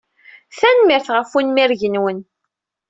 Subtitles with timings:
[0.57, 2.19] Tanemmirt ɣef unmireg-nwen.